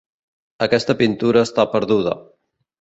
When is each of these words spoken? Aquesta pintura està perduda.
Aquesta 0.67 0.95
pintura 1.03 1.45
està 1.51 1.69
perduda. 1.77 2.19